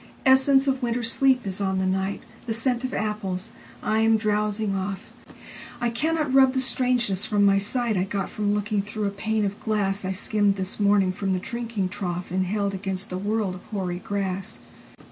[0.25, 3.51] Essence of winter sleep is on the night, The scent of apples:
[3.83, 9.05] I am drowsing off.I cannot rub the strangeness from my sightI got from looking through
[9.05, 13.53] a pane of glassI skimmed this morning from the drinking troughAnd held against the world
[13.53, 14.61] of hoary grass.